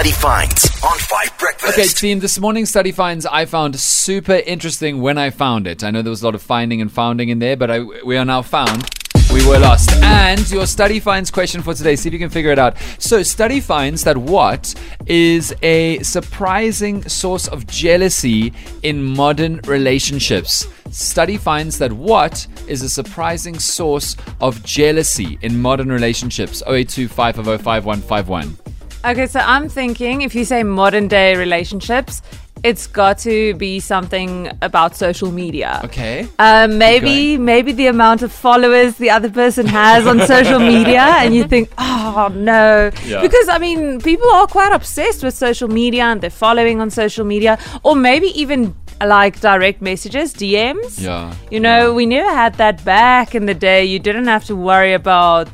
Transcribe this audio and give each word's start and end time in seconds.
study 0.00 0.12
finds 0.12 0.64
on 0.82 0.96
Five 0.96 1.38
Breakfast. 1.38 1.78
Okay, 1.78 1.86
team, 1.86 2.20
this 2.20 2.38
morning's 2.38 2.70
study 2.70 2.90
finds 2.90 3.26
I 3.26 3.44
found 3.44 3.78
super 3.78 4.36
interesting 4.46 5.02
when 5.02 5.18
I 5.18 5.28
found 5.28 5.66
it. 5.66 5.84
I 5.84 5.90
know 5.90 6.00
there 6.00 6.08
was 6.08 6.22
a 6.22 6.24
lot 6.24 6.34
of 6.34 6.40
finding 6.40 6.80
and 6.80 6.90
founding 6.90 7.28
in 7.28 7.38
there, 7.38 7.54
but 7.54 7.70
I, 7.70 7.80
we 7.80 8.16
are 8.16 8.24
now 8.24 8.40
found. 8.40 8.88
We 9.30 9.46
were 9.46 9.58
lost. 9.58 9.92
And 10.02 10.50
your 10.50 10.66
study 10.66 11.00
finds 11.00 11.30
question 11.30 11.60
for 11.60 11.74
today, 11.74 11.96
see 11.96 12.08
if 12.08 12.14
you 12.14 12.18
can 12.18 12.30
figure 12.30 12.50
it 12.50 12.58
out. 12.58 12.78
So, 12.96 13.22
study 13.22 13.60
finds 13.60 14.02
that 14.04 14.16
what 14.16 14.74
is 15.04 15.54
a 15.60 15.98
surprising 15.98 17.06
source 17.06 17.46
of 17.48 17.66
jealousy 17.66 18.54
in 18.82 19.04
modern 19.04 19.60
relationships? 19.66 20.66
Study 20.90 21.36
finds 21.36 21.76
that 21.76 21.92
what 21.92 22.46
is 22.66 22.80
a 22.80 22.88
surprising 22.88 23.58
source 23.58 24.16
of 24.40 24.64
jealousy 24.64 25.38
in 25.42 25.60
modern 25.60 25.92
relationships? 25.92 26.62
082 26.66 27.06
550 27.06 27.62
5151. 27.62 28.69
Okay, 29.04 29.26
so 29.26 29.40
I'm 29.40 29.68
thinking 29.68 30.22
if 30.22 30.34
you 30.34 30.44
say 30.44 30.62
modern 30.62 31.08
day 31.08 31.34
relationships, 31.36 32.20
it's 32.62 32.86
got 32.86 33.16
to 33.20 33.54
be 33.54 33.80
something 33.80 34.50
about 34.60 34.94
social 34.94 35.30
media. 35.30 35.80
Okay. 35.84 36.28
Um, 36.38 36.76
maybe 36.76 37.38
maybe 37.38 37.72
the 37.72 37.86
amount 37.86 38.20
of 38.20 38.30
followers 38.30 38.96
the 38.96 39.08
other 39.08 39.30
person 39.30 39.64
has 39.66 40.06
on 40.06 40.20
social 40.26 40.58
media, 40.58 41.00
and 41.00 41.34
you 41.34 41.44
think, 41.48 41.70
oh 41.78 42.30
no, 42.34 42.90
Yeah. 43.06 43.22
because 43.22 43.48
I 43.48 43.58
mean, 43.58 44.00
people 44.02 44.28
are 44.32 44.46
quite 44.46 44.72
obsessed 44.72 45.22
with 45.24 45.32
social 45.34 45.68
media 45.68 46.02
and 46.04 46.20
they're 46.20 46.28
following 46.28 46.82
on 46.82 46.90
social 46.90 47.24
media, 47.24 47.58
or 47.82 47.96
maybe 47.96 48.26
even 48.38 48.74
like 49.02 49.40
direct 49.40 49.80
messages, 49.80 50.34
DMs. 50.34 51.00
Yeah, 51.00 51.32
You 51.50 51.60
know, 51.60 51.88
yeah. 51.88 51.94
we 51.94 52.04
never 52.04 52.28
had 52.28 52.56
that 52.56 52.84
back 52.84 53.34
in 53.34 53.46
the 53.46 53.54
day. 53.54 53.82
You 53.86 53.98
didn't 53.98 54.26
have 54.26 54.44
to 54.44 54.54
worry 54.54 54.92
about, 54.92 55.48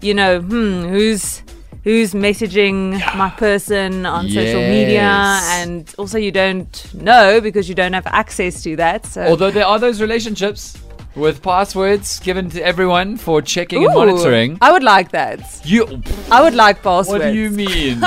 you 0.00 0.14
know, 0.14 0.40
hmm, 0.40 0.88
who's 0.88 1.41
who's 1.84 2.14
messaging 2.14 2.92
my 3.16 3.30
person 3.30 4.06
on 4.06 4.28
social 4.28 4.60
media 4.60 5.40
and 5.58 5.92
also 5.98 6.16
you 6.18 6.30
don't 6.30 6.92
know 6.94 7.40
because 7.40 7.68
you 7.68 7.74
don't 7.74 7.92
have 7.92 8.06
access 8.06 8.62
to 8.62 8.76
that 8.76 9.04
so 9.06 9.22
Although 9.22 9.50
there 9.50 9.66
are 9.66 9.78
those 9.78 10.00
relationships 10.00 10.78
with 11.14 11.42
passwords 11.42 12.20
given 12.20 12.48
to 12.50 12.60
everyone 12.64 13.16
for 13.16 13.42
checking 13.42 13.84
and 13.84 13.92
Ooh, 13.92 13.98
monitoring. 13.98 14.58
I 14.60 14.72
would 14.72 14.82
like 14.82 15.10
that. 15.12 15.60
You. 15.64 16.02
I 16.30 16.42
would 16.42 16.54
like 16.54 16.82
passwords. 16.82 17.08
What 17.24 17.32
do 17.32 17.38
you 17.38 17.50
mean? 17.64 18.02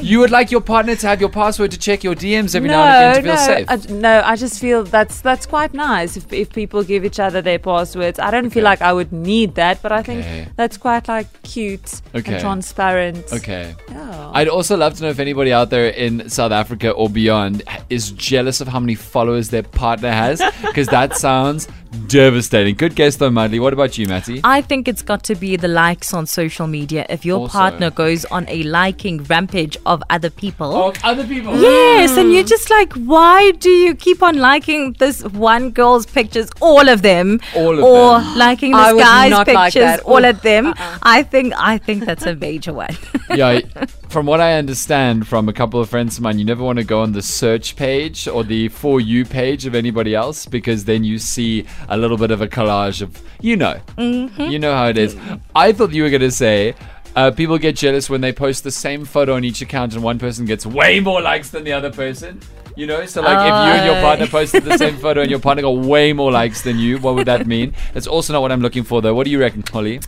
you 0.00 0.18
would 0.20 0.30
like 0.30 0.50
your 0.50 0.60
partner 0.60 0.94
to 0.96 1.06
have 1.06 1.20
your 1.20 1.30
password 1.30 1.70
to 1.72 1.78
check 1.78 2.04
your 2.04 2.14
DMs 2.14 2.54
every 2.54 2.68
now 2.68 2.84
and 2.84 2.94
again 2.94 3.14
to 3.16 3.22
feel 3.22 3.34
no, 3.34 3.76
safe. 3.76 3.90
I, 3.90 3.92
no, 3.92 4.22
I 4.24 4.36
just 4.36 4.60
feel 4.60 4.84
that's 4.84 5.20
that's 5.20 5.46
quite 5.46 5.74
nice 5.74 6.16
if, 6.16 6.32
if 6.32 6.52
people 6.52 6.84
give 6.84 7.04
each 7.04 7.18
other 7.18 7.42
their 7.42 7.58
passwords. 7.58 8.18
I 8.18 8.30
don't 8.30 8.50
feel 8.50 8.64
like 8.64 8.82
I 8.82 8.92
would 8.92 9.12
need 9.12 9.54
that, 9.56 9.82
but 9.82 9.92
I 9.92 9.98
Okay. 10.04 10.22
think 10.22 10.56
that's 10.56 10.76
quite 10.76 11.08
like 11.08 11.26
cute 11.42 12.00
Okay. 12.14 12.32
and 12.34 12.40
transparent. 12.40 13.32
okay. 13.32 13.74
Yeah. 13.90 14.30
I'd 14.34 14.48
also 14.48 14.76
love 14.76 14.94
to 14.94 15.02
know 15.04 15.08
if 15.10 15.18
anybody 15.18 15.52
out 15.52 15.70
there 15.70 15.88
in 15.88 16.28
South 16.28 16.52
Africa 16.52 16.90
or 16.90 17.08
beyond 17.08 17.62
is 17.90 18.10
jealous 18.12 18.60
of 18.60 18.68
how 18.68 18.80
many 18.80 18.94
followers 18.94 19.48
their 19.48 19.62
partner 19.62 20.10
has, 20.10 20.42
because 20.62 20.86
that 20.88 21.16
sounds 21.26 21.68
devastating. 22.08 22.74
Good 22.74 22.94
guess 22.94 23.16
though, 23.16 23.30
Marley. 23.30 23.58
What 23.60 23.72
about 23.72 23.96
you, 23.98 24.06
Matty? 24.06 24.40
I 24.44 24.60
think 24.60 24.88
it's 24.88 25.02
got 25.02 25.22
to 25.24 25.34
be 25.34 25.56
the 25.56 25.68
likes 25.68 26.12
on 26.12 26.26
social 26.26 26.66
media. 26.66 27.06
If 27.08 27.24
your 27.24 27.40
Also. 27.40 27.58
partner 27.58 27.90
goes 27.90 28.24
on 28.26 28.46
a 28.48 28.62
liking 28.64 29.22
rampage 29.24 29.76
of 29.86 30.02
other 30.10 30.30
people. 30.30 30.74
Oh, 30.74 30.92
other 31.02 31.24
people. 31.26 31.58
Yes, 31.60 32.16
and 32.16 32.32
you're 32.32 32.44
just 32.44 32.70
like, 32.70 32.92
why 32.94 33.52
do 33.52 33.70
you 33.70 33.94
keep 33.94 34.22
on 34.22 34.36
liking 34.38 34.92
this 34.98 35.22
one 35.24 35.70
girl's 35.70 36.06
pictures, 36.06 36.50
all 36.60 36.88
of 36.88 37.02
them, 37.02 37.40
All 37.54 37.78
of 37.78 37.84
or 37.84 38.20
them. 38.20 38.38
liking 38.38 38.74
I 38.74 38.84
this 38.84 38.94
would 38.94 39.00
guy's 39.02 39.30
not 39.30 39.46
like 39.48 39.72
pictures, 39.72 39.82
that. 39.82 40.00
all 40.00 40.24
of 40.24 40.36
oh, 40.36 40.40
them? 40.40 40.66
Uh-uh. 40.68 40.98
I 41.02 41.22
think 41.22 41.54
I 41.56 41.78
think 41.78 42.04
that's 42.04 42.26
a 42.26 42.34
major 42.34 42.72
one. 42.72 42.96
yeah, 43.34 43.60
from 44.08 44.26
what 44.26 44.40
I 44.40 44.54
understand 44.54 45.26
from 45.26 45.48
a 45.48 45.52
couple 45.52 45.80
of 45.80 45.88
friends 45.90 46.16
of 46.16 46.22
mine, 46.22 46.38
you 46.38 46.44
never 46.44 46.62
want 46.62 46.78
to 46.78 46.84
go 46.84 47.00
on 47.02 47.12
the 47.12 47.22
search 47.22 47.76
page 47.76 48.28
or 48.28 48.44
the 48.44 48.68
for 48.68 49.00
you 49.00 49.24
page 49.24 49.66
of 49.66 49.74
anybody 49.74 50.14
else 50.14 50.46
because 50.46 50.84
then 50.84 51.04
you 51.04 51.18
see 51.18 51.66
a 51.88 51.96
little 51.96 52.16
bit 52.16 52.30
of 52.30 52.40
a 52.40 52.48
collage 52.48 53.02
of, 53.02 53.20
you 53.40 53.56
know, 53.56 53.80
you 53.98 54.58
know 54.58 54.74
how 54.74 54.88
it 54.88 54.98
is. 54.98 55.16
I 55.54 55.72
thought 55.72 55.92
you 55.92 56.02
were 56.02 56.10
going 56.10 56.22
to 56.22 56.30
say. 56.30 56.74
Uh, 57.16 57.30
people 57.30 57.56
get 57.58 57.76
jealous 57.76 58.10
when 58.10 58.20
they 58.20 58.32
post 58.32 58.64
the 58.64 58.72
same 58.72 59.04
photo 59.04 59.36
on 59.36 59.44
each 59.44 59.62
account 59.62 59.94
and 59.94 60.02
one 60.02 60.18
person 60.18 60.44
gets 60.44 60.66
way 60.66 60.98
more 60.98 61.20
likes 61.22 61.50
than 61.50 61.62
the 61.62 61.72
other 61.72 61.92
person. 61.92 62.40
You 62.76 62.88
know, 62.88 63.06
so 63.06 63.22
like 63.22 63.38
if 63.38 63.44
you 63.44 63.50
and 63.52 63.86
your 63.86 64.00
partner 64.02 64.26
posted 64.26 64.64
the 64.64 64.76
same 64.76 64.96
photo 64.96 65.20
and 65.20 65.30
your 65.30 65.38
partner 65.38 65.62
got 65.62 65.76
way 65.86 66.12
more 66.12 66.32
likes 66.32 66.62
than 66.62 66.76
you, 66.76 66.98
what 66.98 67.14
would 67.14 67.26
that 67.26 67.46
mean? 67.46 67.72
That's 67.92 68.08
also 68.08 68.32
not 68.32 68.42
what 68.42 68.50
I'm 68.50 68.60
looking 68.62 68.82
for, 68.82 69.00
though. 69.00 69.14
What 69.14 69.26
do 69.26 69.30
you 69.30 69.38
reckon, 69.38 69.62
Holly? 69.62 70.00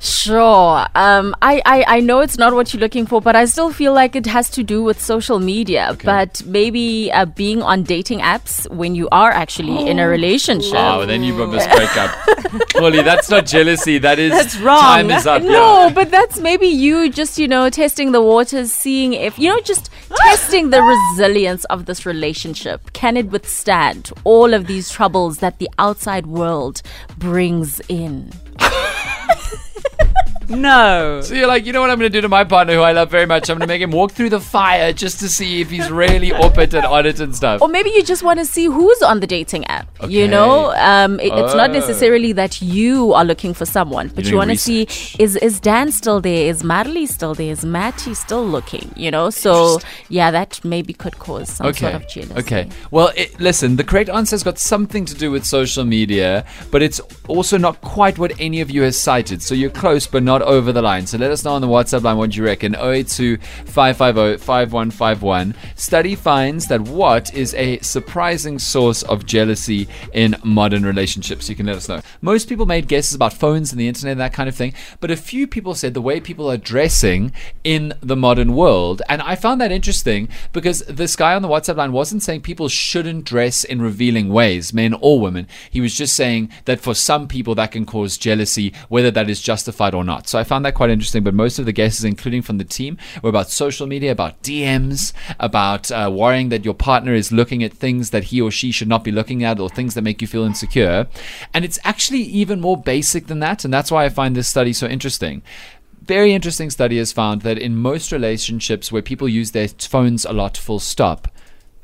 Sure. 0.00 0.86
Um, 0.94 1.34
I, 1.42 1.60
I, 1.64 1.84
I 1.96 2.00
know 2.00 2.20
it's 2.20 2.38
not 2.38 2.54
what 2.54 2.72
you're 2.72 2.80
looking 2.80 3.06
for, 3.06 3.20
but 3.20 3.34
I 3.34 3.44
still 3.46 3.72
feel 3.72 3.92
like 3.92 4.14
it 4.14 4.26
has 4.26 4.48
to 4.50 4.62
do 4.62 4.82
with 4.82 5.00
social 5.00 5.38
media. 5.38 5.96
But 6.04 6.42
maybe 6.44 7.10
uh, 7.12 7.26
being 7.26 7.62
on 7.62 7.82
dating 7.82 8.20
apps 8.20 8.68
when 8.70 8.94
you 8.94 9.08
are 9.10 9.30
actually 9.30 9.88
in 9.88 9.98
a 9.98 10.08
relationship. 10.08 10.74
Oh, 10.74 11.04
then 11.06 11.22
you 11.22 11.34
must 11.34 11.68
break 11.70 11.96
up. 11.96 12.10
Holly, 12.72 13.02
that's 13.02 13.28
not 13.28 13.46
jealousy. 13.46 13.98
That 13.98 14.18
is 14.18 14.30
That's 14.30 14.56
wrong. 14.58 14.80
Time 14.80 15.10
is 15.10 15.26
up. 15.26 15.42
No, 15.42 15.86
yeah. 15.86 15.92
but 15.92 16.10
that's 16.10 16.38
maybe 16.38 16.66
you 16.66 17.10
just, 17.10 17.38
you 17.38 17.48
know, 17.48 17.68
testing 17.70 18.12
the 18.12 18.22
waters, 18.22 18.72
seeing 18.72 19.12
if, 19.14 19.38
you 19.38 19.48
know, 19.48 19.60
just 19.60 19.90
testing 20.16 20.70
the 20.70 20.82
resilience 20.82 21.64
of 21.66 21.86
this 21.86 22.06
relationship. 22.06 22.92
Can 22.92 23.16
it 23.16 23.30
withstand 23.30 24.12
all 24.24 24.54
of 24.54 24.66
these 24.66 24.90
troubles 24.90 25.38
that 25.38 25.58
the 25.58 25.68
outside 25.78 26.26
world 26.26 26.82
brings 27.18 27.80
in? 27.88 28.32
No. 30.48 31.20
So 31.22 31.34
you're 31.34 31.46
like, 31.46 31.66
you 31.66 31.72
know 31.72 31.80
what 31.80 31.90
I'm 31.90 31.98
going 31.98 32.10
to 32.10 32.16
do 32.16 32.20
to 32.22 32.28
my 32.28 32.44
partner, 32.44 32.74
who 32.74 32.80
I 32.80 32.92
love 32.92 33.10
very 33.10 33.26
much? 33.26 33.48
I'm 33.50 33.58
going 33.58 33.66
to 33.68 33.72
make 33.72 33.82
him 33.82 33.90
walk 33.90 34.12
through 34.12 34.30
the 34.30 34.40
fire 34.40 34.92
just 34.92 35.20
to 35.20 35.28
see 35.28 35.60
if 35.60 35.70
he's 35.70 35.90
really 35.90 36.32
up 36.32 36.56
it 36.58 36.74
and 36.74 36.86
on 36.86 37.06
it 37.06 37.20
and 37.20 37.34
stuff. 37.34 37.60
Or 37.62 37.68
maybe 37.68 37.90
you 37.90 38.02
just 38.02 38.22
want 38.22 38.38
to 38.38 38.44
see 38.44 38.66
who's 38.66 39.02
on 39.02 39.20
the 39.20 39.26
dating 39.26 39.66
app. 39.66 39.88
You 40.08 40.26
know, 40.28 40.72
um, 40.76 41.20
it- 41.20 41.32
it's 41.32 41.54
not 41.54 41.70
Oh. 41.70 41.72
necessarily 41.74 42.32
that 42.32 42.62
you 42.62 43.12
are 43.12 43.24
looking 43.24 43.52
for 43.54 43.66
someone, 43.66 44.10
but 44.14 44.24
You're 44.24 44.32
you 44.32 44.38
want 44.38 44.50
to 44.50 44.56
see 44.56 44.88
is 45.18 45.36
is 45.36 45.60
Dan 45.60 45.92
still 45.92 46.20
there? 46.20 46.48
Is 46.48 46.64
Marley 46.64 47.06
still 47.06 47.34
there? 47.34 47.50
Is 47.52 47.64
Matty 47.64 48.14
still 48.14 48.46
looking? 48.46 48.90
You 48.96 49.10
know, 49.10 49.30
so 49.30 49.78
yeah, 50.08 50.30
that 50.30 50.60
maybe 50.64 50.92
could 50.92 51.18
cause 51.18 51.48
some 51.50 51.72
sort 51.74 51.94
of 51.94 52.08
jealousy. 52.08 52.34
Okay. 52.38 52.68
Well, 52.90 53.12
it, 53.16 53.38
listen, 53.40 53.76
the 53.76 53.84
correct 53.84 54.08
answer's 54.10 54.42
got 54.42 54.58
something 54.58 55.04
to 55.04 55.14
do 55.14 55.30
with 55.30 55.44
social 55.44 55.84
media, 55.84 56.44
but 56.70 56.82
it's 56.82 57.00
also 57.26 57.58
not 57.58 57.80
quite 57.82 58.18
what 58.18 58.32
any 58.38 58.60
of 58.60 58.70
you 58.70 58.82
has 58.82 58.96
cited. 58.98 59.42
So 59.42 59.54
you're 59.54 59.70
close, 59.70 60.06
but 60.06 60.22
not 60.22 60.37
over 60.42 60.72
the 60.72 60.82
line. 60.82 61.06
So 61.06 61.18
let 61.18 61.30
us 61.30 61.44
know 61.44 61.52
on 61.52 61.60
the 61.60 61.68
WhatsApp 61.68 62.02
line 62.02 62.16
what 62.16 62.36
you 62.36 62.44
reckon. 62.44 62.74
082 62.74 63.38
550 63.38 64.44
5151. 64.44 65.54
Study 65.74 66.14
finds 66.14 66.66
that 66.66 66.80
what 66.82 67.32
is 67.34 67.54
a 67.54 67.78
surprising 67.80 68.58
source 68.58 69.02
of 69.02 69.26
jealousy 69.26 69.88
in 70.12 70.36
modern 70.42 70.84
relationships? 70.84 71.48
You 71.48 71.56
can 71.56 71.66
let 71.66 71.76
us 71.76 71.88
know. 71.88 72.00
Most 72.20 72.48
people 72.48 72.66
made 72.66 72.88
guesses 72.88 73.14
about 73.14 73.32
phones 73.32 73.72
and 73.72 73.80
the 73.80 73.88
internet 73.88 74.12
and 74.12 74.20
that 74.20 74.32
kind 74.32 74.48
of 74.48 74.54
thing, 74.54 74.74
but 75.00 75.10
a 75.10 75.16
few 75.16 75.46
people 75.46 75.74
said 75.74 75.94
the 75.94 76.02
way 76.02 76.20
people 76.20 76.50
are 76.50 76.56
dressing 76.56 77.32
in 77.64 77.94
the 78.00 78.16
modern 78.16 78.54
world. 78.54 79.02
And 79.08 79.22
I 79.22 79.34
found 79.34 79.60
that 79.60 79.72
interesting 79.72 80.28
because 80.52 80.80
this 80.80 81.16
guy 81.16 81.34
on 81.34 81.42
the 81.42 81.48
WhatsApp 81.48 81.76
line 81.76 81.92
wasn't 81.92 82.22
saying 82.22 82.42
people 82.42 82.68
shouldn't 82.68 83.24
dress 83.24 83.64
in 83.64 83.82
revealing 83.82 84.28
ways, 84.28 84.72
men 84.72 84.94
or 85.00 85.20
women. 85.20 85.46
He 85.70 85.80
was 85.80 85.94
just 85.94 86.14
saying 86.14 86.50
that 86.64 86.80
for 86.80 86.94
some 86.94 87.28
people 87.28 87.54
that 87.56 87.72
can 87.72 87.86
cause 87.86 88.18
jealousy, 88.18 88.72
whether 88.88 89.10
that 89.10 89.30
is 89.30 89.40
justified 89.40 89.94
or 89.94 90.04
not. 90.04 90.27
So 90.28 90.38
I 90.38 90.44
found 90.44 90.64
that 90.64 90.74
quite 90.74 90.90
interesting. 90.90 91.24
But 91.24 91.34
most 91.34 91.58
of 91.58 91.66
the 91.66 91.72
guesses, 91.72 92.04
including 92.04 92.42
from 92.42 92.58
the 92.58 92.64
team, 92.64 92.98
were 93.22 93.30
about 93.30 93.50
social 93.50 93.86
media, 93.86 94.12
about 94.12 94.42
DMs, 94.42 95.12
about 95.40 95.90
uh, 95.90 96.10
worrying 96.12 96.50
that 96.50 96.64
your 96.64 96.74
partner 96.74 97.14
is 97.14 97.32
looking 97.32 97.64
at 97.64 97.72
things 97.72 98.10
that 98.10 98.24
he 98.24 98.40
or 98.40 98.50
she 98.50 98.70
should 98.70 98.88
not 98.88 99.04
be 99.04 99.10
looking 99.10 99.42
at 99.42 99.58
or 99.58 99.68
things 99.68 99.94
that 99.94 100.02
make 100.02 100.20
you 100.20 100.28
feel 100.28 100.44
insecure. 100.44 101.06
And 101.54 101.64
it's 101.64 101.78
actually 101.84 102.20
even 102.20 102.60
more 102.60 102.76
basic 102.76 103.26
than 103.26 103.40
that. 103.40 103.64
And 103.64 103.72
that's 103.72 103.90
why 103.90 104.04
I 104.04 104.08
find 104.08 104.36
this 104.36 104.48
study 104.48 104.72
so 104.72 104.86
interesting 104.86 105.42
very 106.08 106.32
interesting 106.32 106.70
study 106.70 106.96
has 106.96 107.12
found 107.12 107.42
that 107.42 107.58
in 107.58 107.76
most 107.76 108.12
relationships 108.12 108.90
where 108.90 109.02
people 109.02 109.28
use 109.28 109.50
their 109.50 109.68
phones 109.68 110.24
a 110.24 110.32
lot 110.32 110.56
full 110.56 110.78
stop 110.78 111.28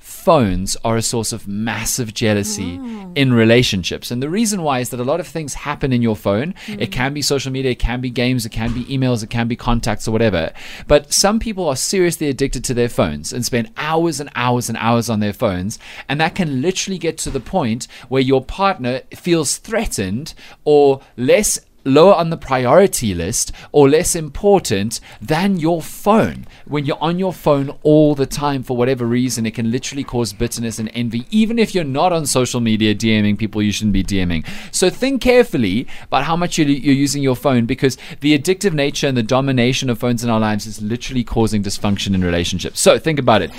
phones 0.05 0.77
are 0.85 0.99
a 0.99 1.03
source 1.03 1.33
of 1.33 1.49
massive 1.49 2.13
jealousy 2.13 2.77
mm. 2.77 3.17
in 3.17 3.33
relationships. 3.33 4.11
And 4.11 4.23
the 4.23 4.29
reason 4.29 4.63
why 4.63 4.81
is 4.81 4.91
that 4.91 5.01
a 5.01 5.05
lot 5.05 5.19
of 5.19 5.27
things 5.27 5.55
happen 5.55 5.95
in 5.95 6.03
your 6.03 6.15
phone. 6.15 6.55
It 6.69 6.91
mm. 6.91 6.93
can 6.93 7.15
be 7.15 7.23
social 7.23 7.51
media 7.51 7.71
it 7.71 7.79
can 7.79 8.03
be 8.03 8.11
games 8.11 8.45
it 8.45 8.51
can 8.51 8.75
be 8.75 8.85
emails 8.85 9.23
it 9.23 9.31
can 9.31 9.49
be 9.49 9.57
contacts 9.57 10.07
or 10.07 10.11
whatever. 10.11 10.53
But 10.87 11.11
some 11.11 11.39
people 11.41 11.67
are 11.69 11.77
seriously 11.77 12.29
addicted 12.29 12.65
to 12.65 12.75
their 12.75 12.91
phones 12.91 13.33
and 13.33 13.47
spend 13.47 13.71
hours 13.79 14.21
and 14.21 14.29
hours 14.35 14.69
and 14.69 14.77
hours 14.77 15.09
on 15.09 15.21
their 15.21 15.33
phones. 15.33 15.79
And 16.07 16.21
that 16.21 16.35
can 16.35 16.61
literally 16.61 16.99
get 16.99 17.17
to 17.19 17.31
the 17.31 17.41
point 17.41 17.89
where 18.11 18.23
your 18.23 18.45
partner 18.45 19.01
feels 19.15 19.57
threatened 19.57 20.35
or 20.65 21.01
less 21.17 21.61
lower 21.85 22.15
on 22.15 22.31
the 22.31 22.37
priority 22.37 23.15
list 23.15 23.53
or 23.73 23.89
less 23.89 24.15
important 24.15 25.01
than 25.21 25.59
your 25.59 25.83
phone. 25.83 26.47
When 26.67 26.85
you're 26.85 27.03
on 27.03 27.19
your 27.19 27.33
phone 27.33 27.77
all 27.83 28.15
the 28.15 28.27
time 28.27 28.63
for 28.63 28.77
whatever 28.77 29.07
reason, 29.07 29.47
it 29.47 29.55
can 29.55 29.71
literally 29.71 30.05
cause 30.05 30.33
bitterness 30.33 30.79
and 30.79 30.91
envy, 30.95 31.27
even 31.31 31.59
if 31.59 31.75
you're 31.75 31.85
not 31.85 32.13
on 32.13 32.27
social 32.27 32.61
media 32.61 32.95
DMing 32.95 33.39
people 33.39 33.63
you 33.63 33.73
shouldn't 33.73 33.93
be 33.93 34.05
DMing. 34.05 34.47
So 34.73 34.91
think 34.91 35.23
carefully 35.23 35.87
about 36.03 36.25
how 36.25 36.37
much 36.37 36.59
you're, 36.59 36.69
you're 36.69 36.95
using 36.95 37.23
your 37.23 37.37
phone 37.37 37.67
because 37.67 37.97
the 38.21 38.39
addictive 38.39 38.73
nature 38.73 39.07
and 39.07 39.17
the 39.17 39.23
domination 39.23 39.91
of 39.91 39.99
phones 39.99 40.25
in 40.25 40.31
our 40.31 40.41
lives 40.41 40.67
is 40.67 40.81
literally 40.83 41.25
causing 41.25 41.63
dysfunction 41.63 42.15
in 42.15 42.25
relationships. 42.25 42.81
So 42.81 42.99
think 42.99 43.19
about 43.19 43.43
it. 43.43 43.55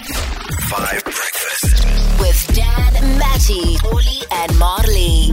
Five 0.69 1.03
Breakfast. 1.03 1.85
With 2.19 2.55
Dan, 2.55 3.17
Matty, 3.17 3.77
Oli, 3.85 4.21
and 4.31 4.57
Marley. 4.57 5.31